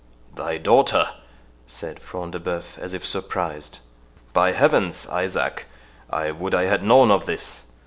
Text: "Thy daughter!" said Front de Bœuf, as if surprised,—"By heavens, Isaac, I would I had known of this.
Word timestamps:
"Thy 0.33 0.57
daughter!" 0.57 1.09
said 1.67 1.99
Front 2.01 2.31
de 2.31 2.39
Bœuf, 2.39 2.75
as 2.79 2.95
if 2.95 3.05
surprised,—"By 3.05 4.53
heavens, 4.53 5.05
Isaac, 5.07 5.67
I 6.09 6.31
would 6.31 6.55
I 6.55 6.63
had 6.63 6.81
known 6.83 7.11
of 7.11 7.27
this. 7.27 7.65